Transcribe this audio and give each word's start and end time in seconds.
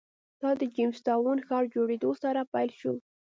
دا 0.41 0.49
د 0.59 0.61
جېمز 0.75 0.97
ټاون 1.05 1.37
ښار 1.47 1.63
جوړېدو 1.73 2.11
سره 2.23 2.41
پیل 2.53 2.71
شو. 2.79 2.93